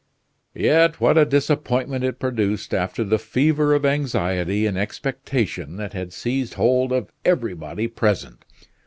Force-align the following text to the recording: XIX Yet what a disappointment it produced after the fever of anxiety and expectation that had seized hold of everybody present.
XIX 0.55 0.63
Yet 0.63 0.99
what 0.99 1.15
a 1.15 1.25
disappointment 1.25 2.03
it 2.03 2.17
produced 2.17 2.73
after 2.73 3.03
the 3.03 3.19
fever 3.19 3.75
of 3.75 3.85
anxiety 3.85 4.65
and 4.65 4.75
expectation 4.75 5.75
that 5.75 5.93
had 5.93 6.11
seized 6.11 6.55
hold 6.55 6.91
of 6.91 7.11
everybody 7.23 7.87
present. 7.87 8.43